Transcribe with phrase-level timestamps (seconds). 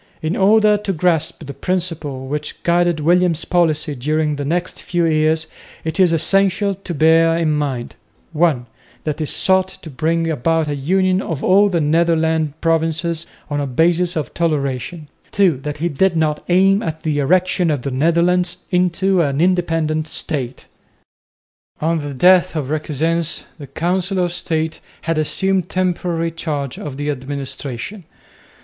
[0.23, 5.45] In order to grasp the principles which guided William's policy during the next few years
[5.83, 7.93] it is essential to bear in mind
[8.33, 8.65] (1)
[9.03, 13.67] that he sought to bring about a union of all the Netherland provinces on a
[13.67, 18.57] basis of toleration, (2) that he did not aim at the erection of the Netherlands
[18.71, 20.65] into an independent State.
[21.79, 27.11] On the death of Requesens the Council of State had assumed temporary charge of the
[27.11, 28.03] administration.